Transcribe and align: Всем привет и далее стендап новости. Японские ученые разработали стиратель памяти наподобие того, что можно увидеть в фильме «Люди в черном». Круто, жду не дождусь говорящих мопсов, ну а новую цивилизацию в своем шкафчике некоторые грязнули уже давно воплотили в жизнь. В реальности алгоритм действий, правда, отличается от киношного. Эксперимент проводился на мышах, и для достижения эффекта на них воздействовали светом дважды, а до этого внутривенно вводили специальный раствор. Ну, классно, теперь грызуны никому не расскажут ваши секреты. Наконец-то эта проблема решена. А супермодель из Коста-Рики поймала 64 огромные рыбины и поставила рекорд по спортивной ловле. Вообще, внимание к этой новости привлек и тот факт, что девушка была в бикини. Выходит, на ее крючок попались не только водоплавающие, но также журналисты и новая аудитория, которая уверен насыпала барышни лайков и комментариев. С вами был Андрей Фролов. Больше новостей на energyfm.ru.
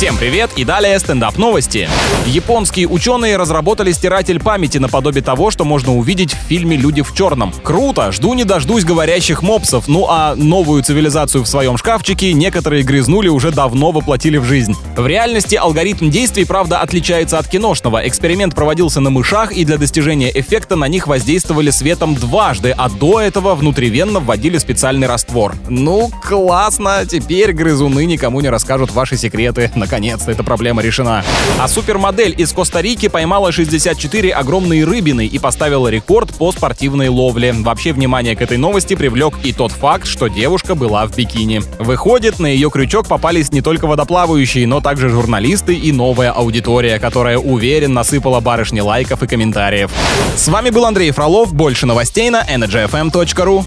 Всем 0.00 0.16
привет 0.16 0.52
и 0.56 0.64
далее 0.64 0.98
стендап 0.98 1.36
новости. 1.36 1.86
Японские 2.24 2.88
ученые 2.88 3.36
разработали 3.36 3.92
стиратель 3.92 4.40
памяти 4.40 4.78
наподобие 4.78 5.22
того, 5.22 5.50
что 5.50 5.66
можно 5.66 5.94
увидеть 5.94 6.32
в 6.32 6.38
фильме 6.48 6.78
«Люди 6.78 7.02
в 7.02 7.12
черном». 7.12 7.52
Круто, 7.62 8.10
жду 8.10 8.32
не 8.32 8.44
дождусь 8.44 8.84
говорящих 8.84 9.42
мопсов, 9.42 9.88
ну 9.88 10.06
а 10.08 10.34
новую 10.36 10.82
цивилизацию 10.82 11.44
в 11.44 11.46
своем 11.46 11.76
шкафчике 11.76 12.32
некоторые 12.32 12.82
грязнули 12.82 13.28
уже 13.28 13.50
давно 13.50 13.92
воплотили 13.92 14.38
в 14.38 14.44
жизнь. 14.44 14.74
В 14.96 15.06
реальности 15.06 15.56
алгоритм 15.56 16.08
действий, 16.08 16.46
правда, 16.46 16.78
отличается 16.80 17.38
от 17.38 17.46
киношного. 17.48 18.08
Эксперимент 18.08 18.54
проводился 18.54 19.00
на 19.00 19.10
мышах, 19.10 19.52
и 19.52 19.66
для 19.66 19.76
достижения 19.76 20.30
эффекта 20.32 20.76
на 20.76 20.88
них 20.88 21.08
воздействовали 21.08 21.68
светом 21.68 22.14
дважды, 22.14 22.74
а 22.74 22.88
до 22.88 23.20
этого 23.20 23.54
внутривенно 23.54 24.20
вводили 24.20 24.56
специальный 24.56 25.08
раствор. 25.08 25.56
Ну, 25.68 26.10
классно, 26.26 27.04
теперь 27.06 27.52
грызуны 27.52 28.06
никому 28.06 28.40
не 28.40 28.48
расскажут 28.48 28.92
ваши 28.92 29.18
секреты. 29.18 29.70
Наконец-то 29.90 30.30
эта 30.30 30.44
проблема 30.44 30.82
решена. 30.82 31.24
А 31.58 31.66
супермодель 31.66 32.32
из 32.38 32.52
Коста-Рики 32.52 33.08
поймала 33.08 33.50
64 33.50 34.30
огромные 34.30 34.84
рыбины 34.84 35.26
и 35.26 35.36
поставила 35.40 35.88
рекорд 35.88 36.32
по 36.32 36.52
спортивной 36.52 37.08
ловле. 37.08 37.52
Вообще, 37.52 37.92
внимание 37.92 38.36
к 38.36 38.40
этой 38.40 38.56
новости 38.56 38.94
привлек 38.94 39.34
и 39.42 39.52
тот 39.52 39.72
факт, 39.72 40.06
что 40.06 40.28
девушка 40.28 40.76
была 40.76 41.08
в 41.08 41.16
бикини. 41.16 41.60
Выходит, 41.80 42.38
на 42.38 42.46
ее 42.46 42.70
крючок 42.70 43.08
попались 43.08 43.50
не 43.50 43.62
только 43.62 43.88
водоплавающие, 43.88 44.64
но 44.64 44.80
также 44.80 45.08
журналисты 45.08 45.74
и 45.74 45.90
новая 45.90 46.30
аудитория, 46.30 47.00
которая 47.00 47.38
уверен 47.38 47.92
насыпала 47.92 48.38
барышни 48.38 48.78
лайков 48.78 49.24
и 49.24 49.26
комментариев. 49.26 49.90
С 50.36 50.46
вами 50.46 50.70
был 50.70 50.84
Андрей 50.84 51.10
Фролов. 51.10 51.52
Больше 51.52 51.86
новостей 51.86 52.30
на 52.30 52.44
energyfm.ru. 52.44 53.66